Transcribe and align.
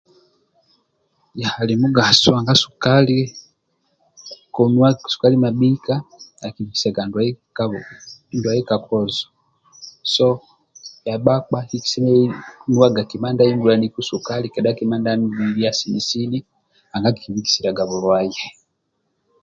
Ali 1.61 1.73
mugaso 1.81 2.29
nanga 2.31 2.53
sukali 2.63 3.19
konuwa 4.53 4.89
sukali 5.13 5.35
mabhika 5.43 5.93
akibikisaga 6.47 7.01
bulwaye 7.11 8.61
ka 8.69 8.77
kozo 8.87 9.25
so 10.13 10.27
bhia 11.03 11.15
bhakpa 11.25 11.57
bhikisemelelu 11.69 12.35
nuwaga 12.67 13.01
kima 13.09 13.27
ndia 13.29 13.43
ahingulaniku 13.45 13.99
sukali 14.09 14.47
kedha 14.53 14.77
kima 14.77 14.95
ndia 14.97 15.13
anulililia 15.15 15.71
sini 15.79 16.01
sini 16.09 16.39
nanga 16.89 17.07
akikibikisiliaga 17.09 17.83
bulwaye 17.89 18.41